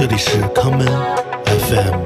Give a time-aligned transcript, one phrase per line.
[0.00, 0.86] 这里是康门
[1.44, 2.04] FM。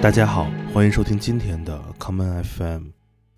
[0.00, 2.84] 大家好，欢迎收听今天的 Common FM。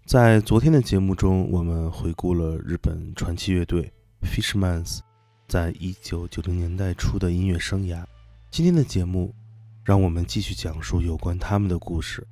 [0.06, 3.92] 在昨天的节目中，我们回顾了日本传奇乐队
[4.22, 5.00] Fishmans
[5.48, 8.04] 在一九九零年代初的音乐生涯。
[8.52, 9.34] 今天的节目，
[9.82, 12.24] 让我们继续讲述有关他们的故事。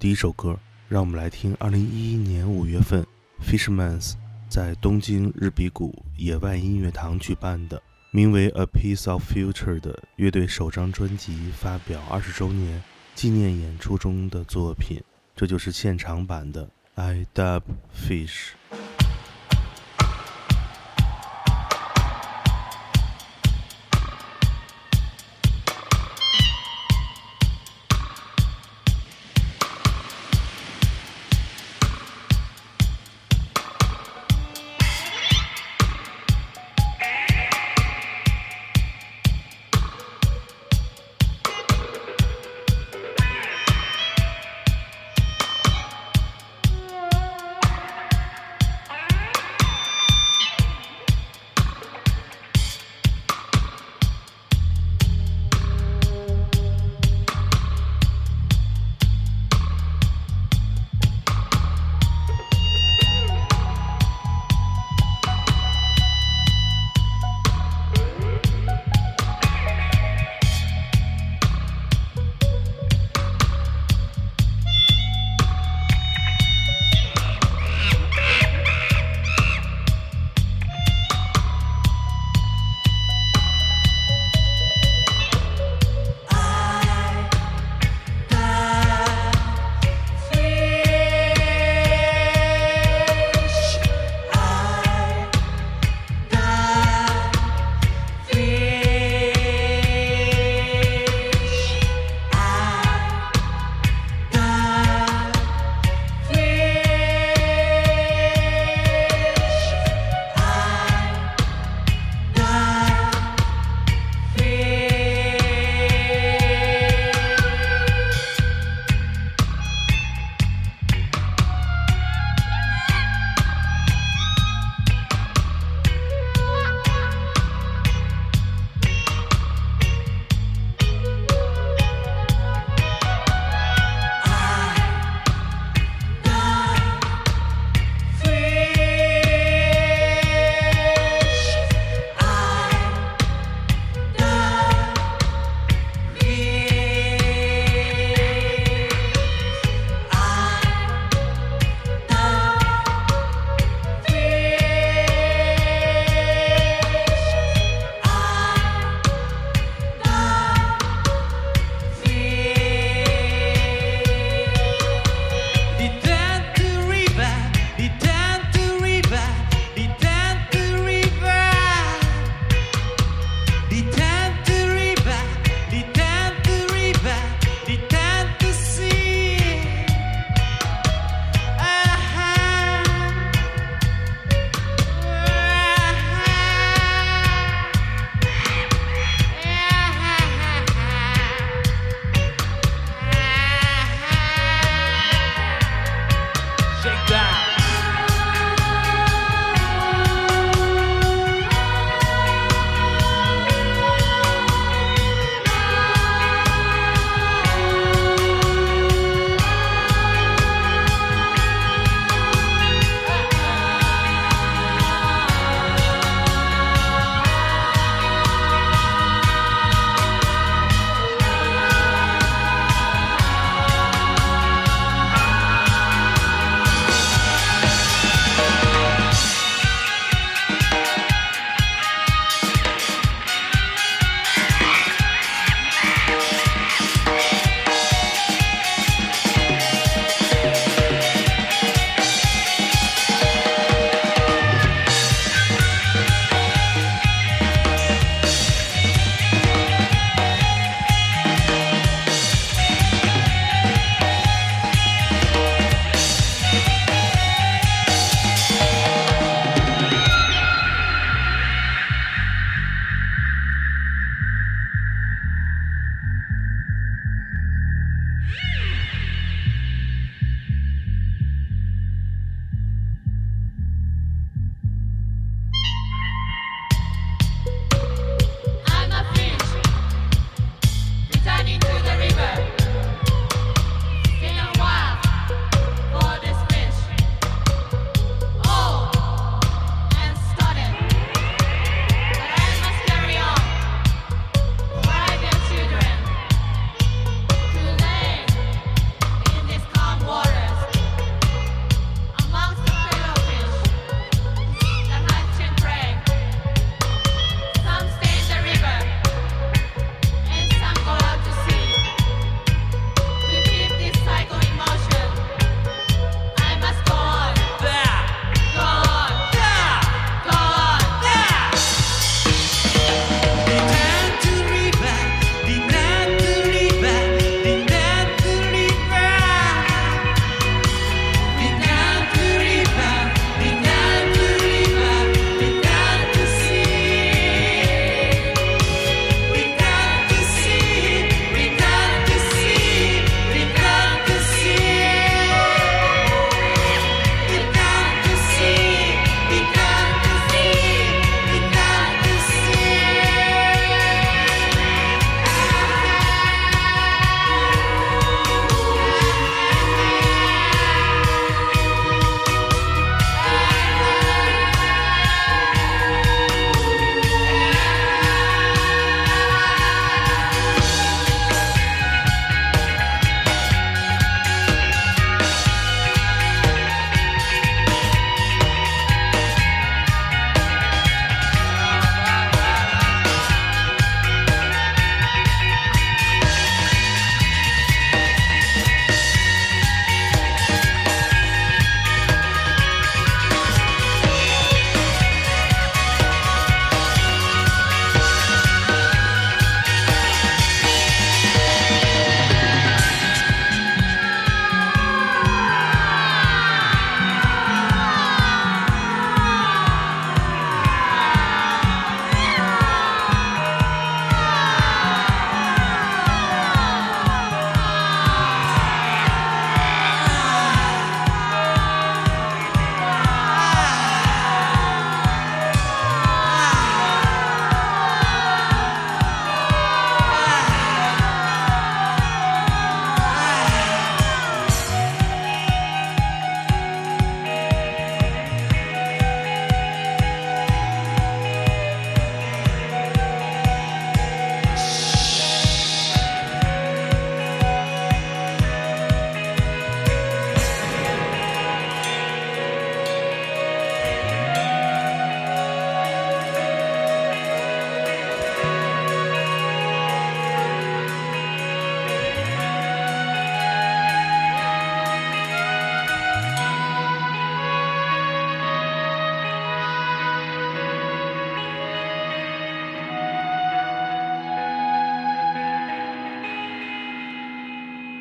[0.00, 3.06] 第一首歌，让我们来听2011年5月份
[3.46, 4.14] Fisherman's
[4.48, 12.82] 在东京日比谷野外音乐堂举办的名为《A Piece of Future》的乐队首张专辑发表二十周年。
[13.14, 15.02] 纪念演出中的作品，
[15.36, 17.60] 这就是现场版的《I Dub
[17.94, 18.52] Fish》。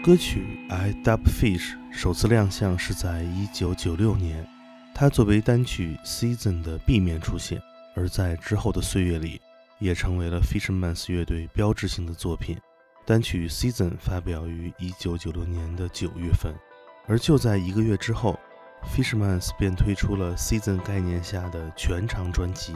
[0.09, 3.21] 歌曲《I Dub Fish》首次亮相是在
[3.53, 4.43] 1996年，
[4.95, 7.61] 它作为单曲《Season》的 B 面出现，
[7.95, 9.39] 而在之后的岁月里，
[9.77, 12.57] 也成为了 Fishmans 乐队标志性的作品。
[13.05, 16.55] 单曲《Season》发表于1996年的9月份，
[17.05, 18.39] 而就在一个月之后
[18.91, 22.73] ，Fishmans 便推出了《Season》概念下的全长专辑，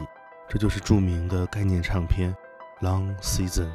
[0.48, 2.32] 这就是著名的概念唱片
[2.86, 3.66] 《Long Season》。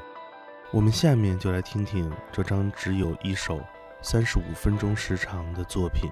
[0.72, 3.60] 我们下面就来听听这张只有一首
[4.04, 6.12] 三十五分钟时长的作品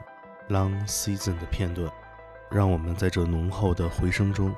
[0.51, 1.87] 《Long Season》的片段，
[2.49, 4.55] 让我们在这浓厚的回声中，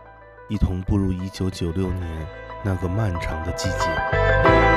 [0.47, 2.27] 一同步入一九九六年
[2.63, 4.68] 那个漫长的季节。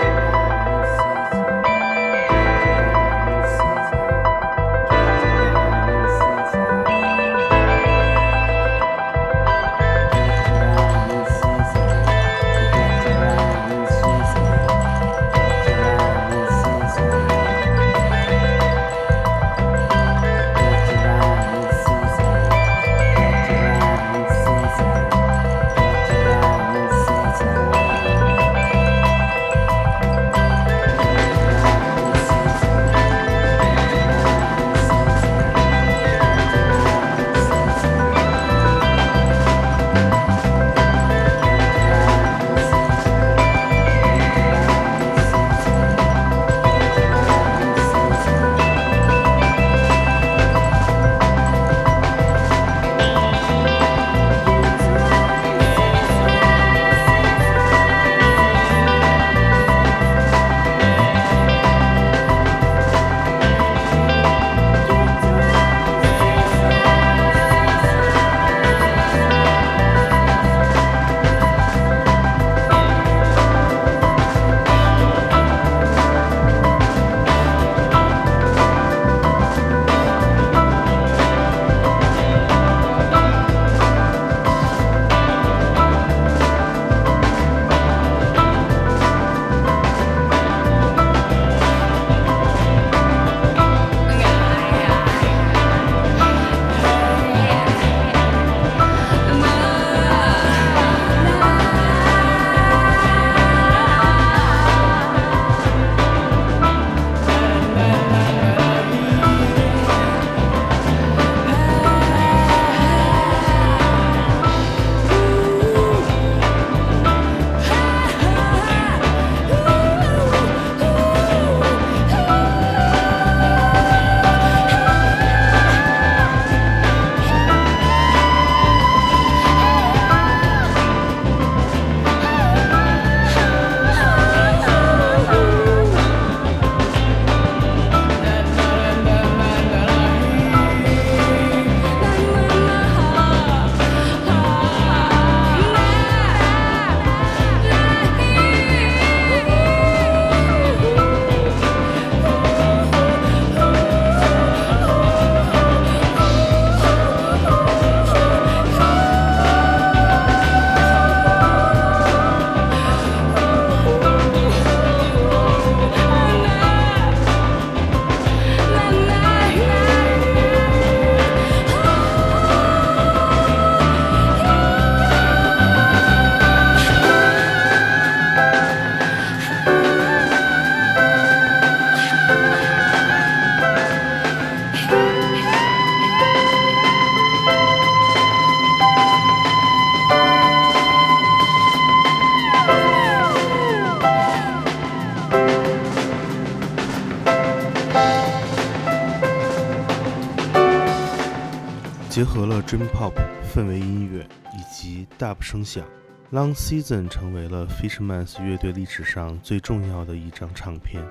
[202.72, 203.12] Dream Pop
[203.52, 205.84] 氛围音乐以及 Dub 声响，
[206.34, 211.04] 《Long Season》成为了 Fishmans 乐队历史上最重要的一张唱片。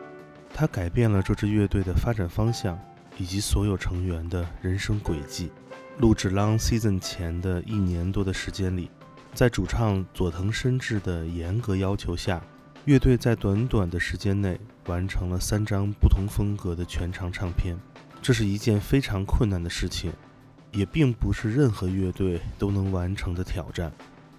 [0.56, 2.80] 它改变了这支乐队的发展方向
[3.16, 5.52] 以及所有成员的人生轨迹。
[6.00, 8.90] 录制《Long Season》前的一年多的时间里，
[9.36, 12.42] 在主唱佐藤伸治的严格要求下，
[12.86, 17.78] 乐队在短短的时间内完成了三张不同风格的全长唱片。
[18.20, 20.12] 这是一件非常困难的事情。
[20.72, 23.92] 也并不是任何乐队都能完成的挑战。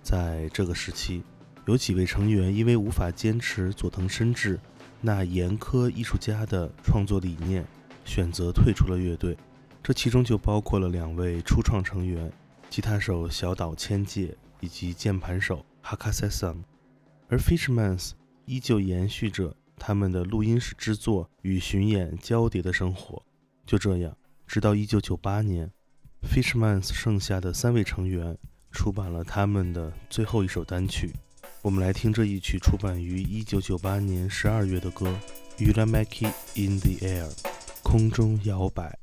[0.03, 1.23] 在这个时期，
[1.67, 4.59] 有几位成员因为无法坚持佐藤伸治
[5.01, 7.65] 那严苛艺术家的创作理念，
[8.05, 9.37] 选择退出了乐队。
[9.83, 12.33] 这其中就包括了两位初创成员，
[12.71, 16.63] 吉他手小岛千介以及键盘手哈卡塞桑。
[17.29, 18.13] 而 Fishmans
[18.45, 23.23] 依旧延续着他们的录音室制作与巡演交叠的生活。
[23.67, 25.73] 就这样，直到1998年
[26.23, 28.37] ，Fishmans 剩下的三位成员
[28.71, 31.11] 出版了他们的最后一首单曲。
[31.63, 35.17] 我们来听这一曲出版于一九九八年十二月的歌
[35.73, 37.31] 《Ulamaki in the Air》，
[37.83, 38.99] 空中摇摆。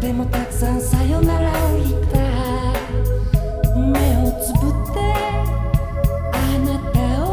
[0.00, 2.18] でもたくさんさよならを言った。
[3.76, 4.98] 目をつぶって
[6.32, 7.28] あなたを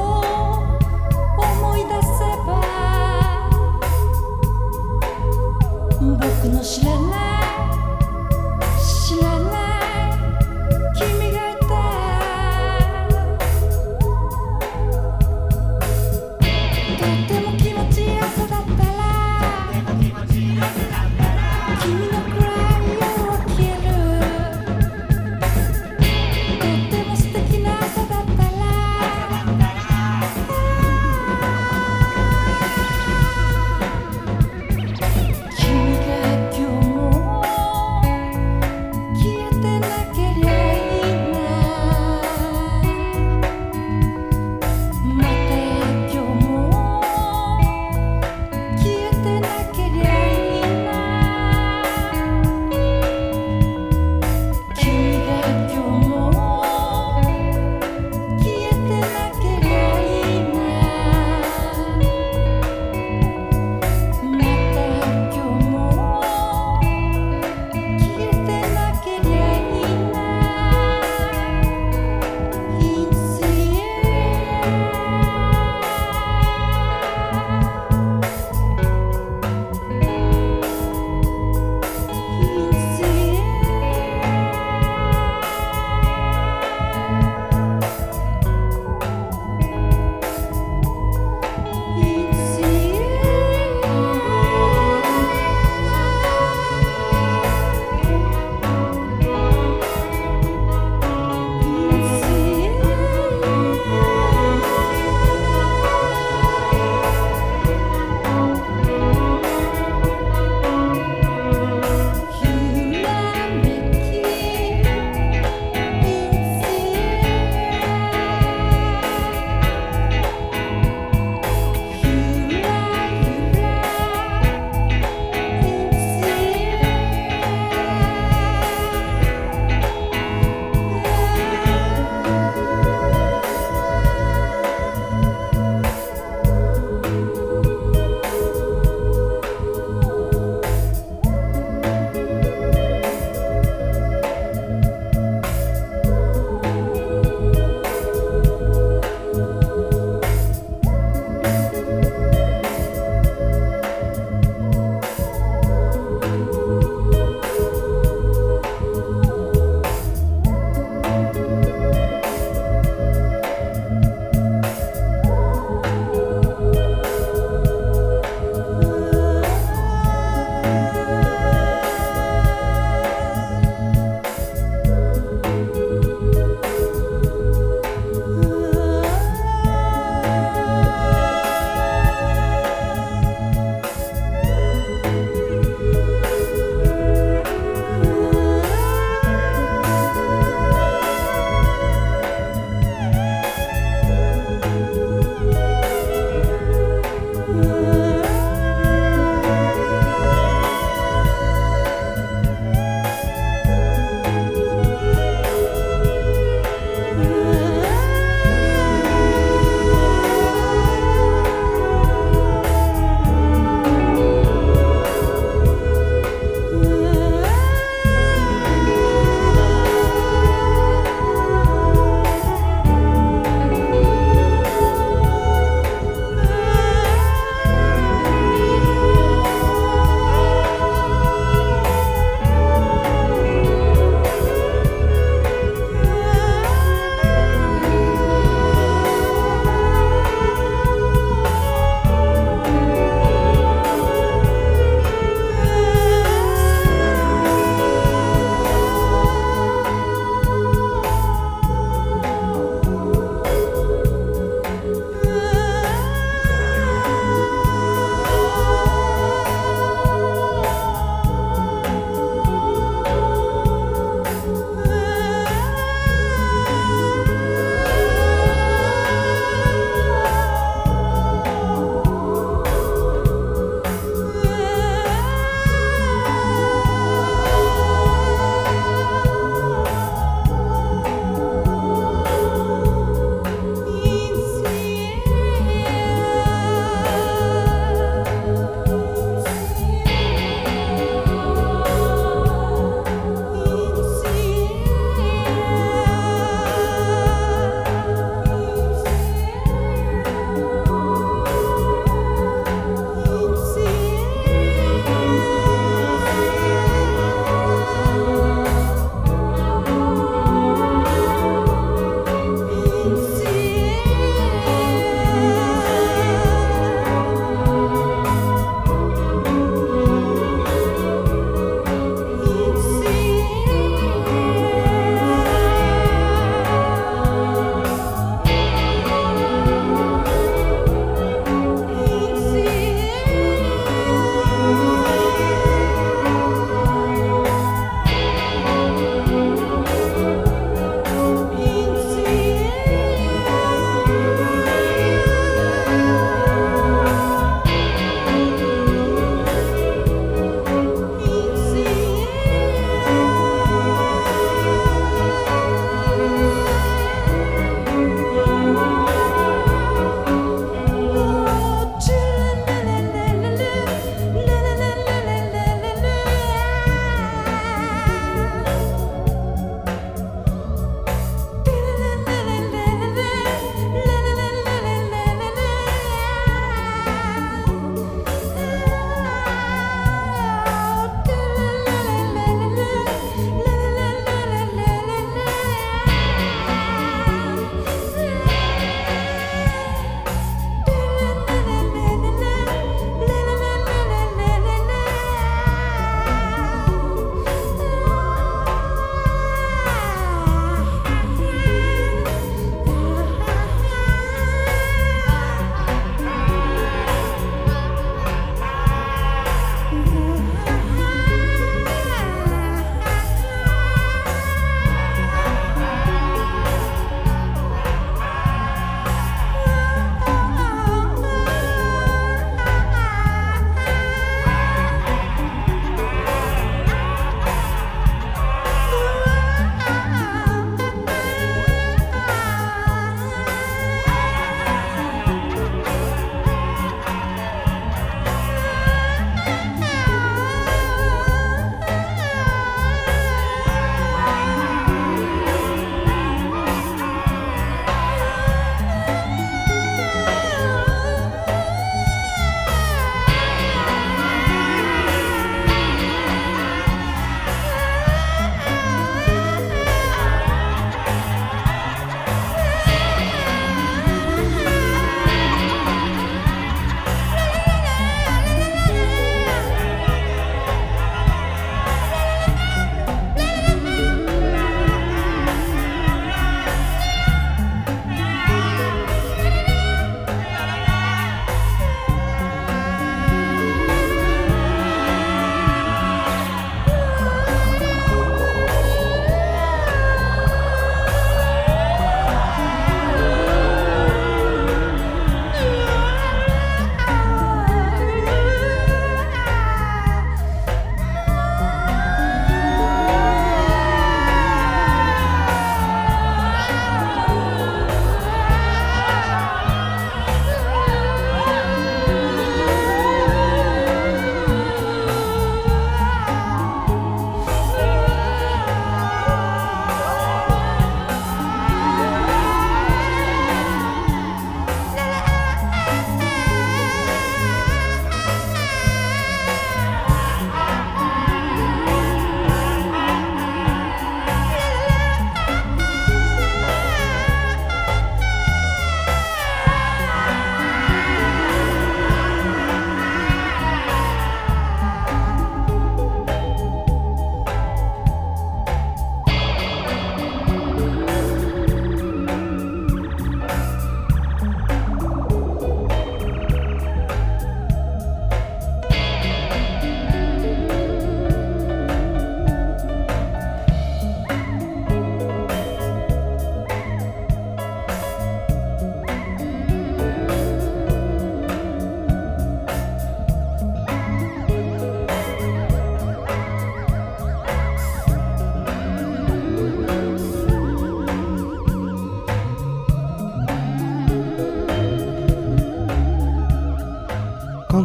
[1.37, 2.07] 思い出せ
[2.45, 2.49] ば。
[6.01, 7.06] 僕の知らない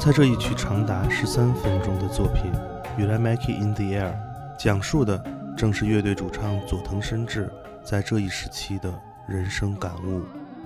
[0.03, 2.51] 才这一曲长达十三分钟的作品
[3.01, 4.13] 《You Like Make It in the Air》，
[4.59, 5.17] 讲述的
[5.57, 7.49] 正是乐队主唱佐藤伸治
[7.85, 10.25] 在这一时期的人生感悟：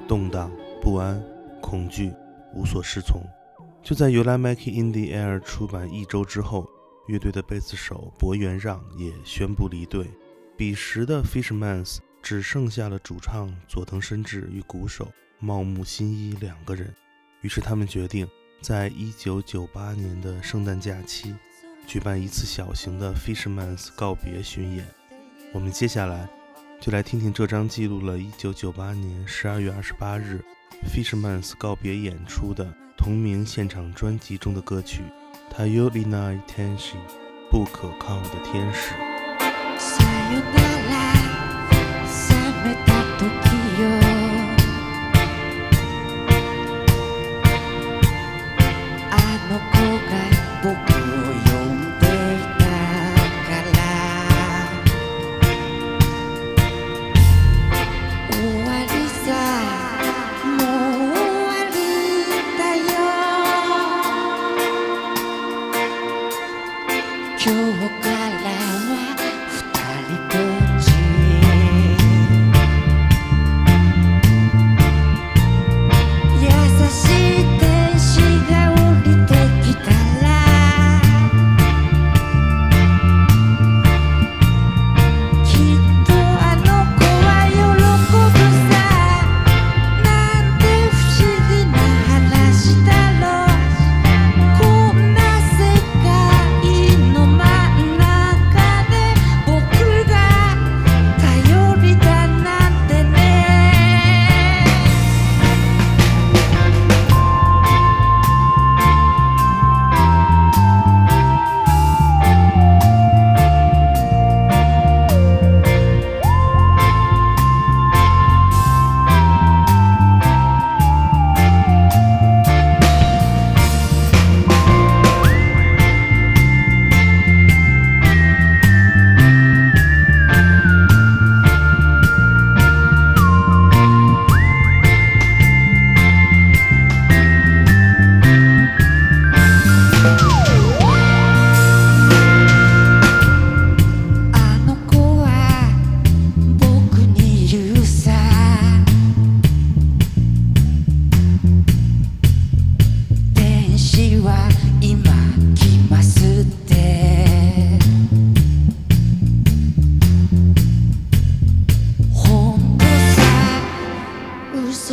[0.09, 1.22] 动荡、不安、
[1.61, 2.14] 恐惧、
[2.55, 3.20] 无所适从。
[3.83, 6.66] 就在《You Like Make It in the Air》出版一周之后，
[7.07, 10.11] 乐队的贝斯手博元让也宣布离队。
[10.57, 16.90] 彼时的 Fishmans 只剩下了主唱佐藤伸治与鼓手茂木新一两个人，
[17.42, 18.27] 于是他们决定
[18.66, 21.33] 在一九九八年的圣诞假期
[21.87, 24.85] 举办一次小型的 Fisherman's 告别巡演。
[25.52, 26.29] 我们接下来
[26.81, 30.44] 就来听听这张记录了一九九八年十二月二十八日
[30.92, 35.05] Fisherman's 告别演出的同名现场专辑中的歌曲
[35.57, 36.94] 《Tayolina Tenshi》，
[37.48, 40.56] 不可靠的天使。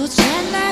[0.06, 0.63] 歌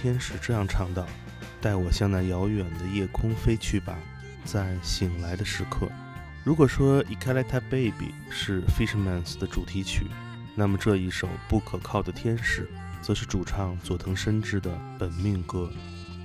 [0.00, 1.04] 天使》这样唱道
[1.60, 3.98] ：“带我向那遥远的夜空飞去吧，
[4.44, 5.88] 在醒来的时刻。”
[6.44, 10.06] 如果说《e k a l e t a Baby》是 Fishmans 的主题曲，
[10.54, 12.62] 那么这一首《不可靠的天使》
[13.04, 15.68] 则是主唱佐藤伸治的本命歌。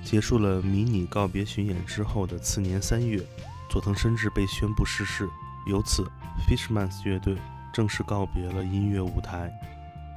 [0.04, 3.20] 结束了迷你告别巡演之后的次年三月，
[3.68, 5.28] 佐藤伸治被宣布逝世，
[5.66, 6.08] 由此
[6.48, 7.36] Fishmans 乐队
[7.72, 9.52] 正式告别了音乐舞台。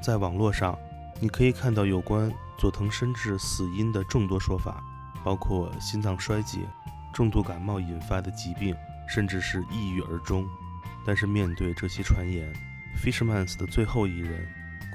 [0.03, 0.77] 在网络上。
[1.19, 4.83] 你可以看到有关佐藤伸治死因的众多说法，
[5.23, 6.59] 包括心脏衰竭、
[7.13, 8.75] 重度感冒引发的疾病，
[9.07, 10.47] 甚至是抑郁而终。
[11.05, 12.51] 但是面对这些传言
[13.01, 14.47] ，Fishmans 的最后一人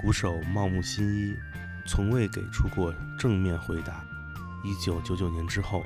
[0.03, 1.35] 鼓手茂木新一
[1.87, 4.05] 从未给出过正面回答。
[4.64, 5.85] 一九九九年之后，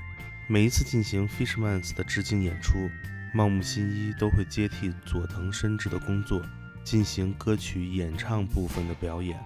[0.48, 2.90] 每一次进行 Fishmans 的致敬演出，
[3.34, 6.42] 茂木新一都会接替佐藤伸治的工作，
[6.82, 9.38] 进行歌曲演唱部分的表演。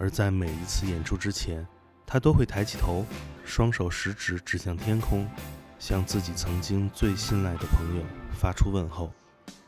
[0.00, 1.64] 而在每一次演出之前，
[2.06, 3.04] 他都会抬起头，
[3.44, 5.28] 双手食指指向天空，
[5.78, 9.12] 向自己曾经最信赖的朋友发出问候。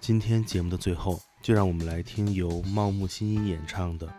[0.01, 4.11] 今天节目的最后，就让我们来听由茂木新一演唱的，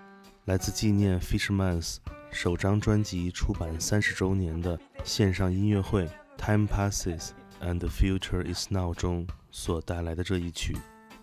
[0.45, 1.97] 来自纪念 Fishmans
[2.32, 10.78] 首张专辑出版三十周年的线上音乐会《Time Passes and the Future Is Now 中所带来的这一曲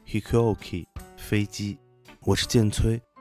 [0.05, 1.79] Hikoki 飞机。
[2.22, 3.00] 我是剑崔，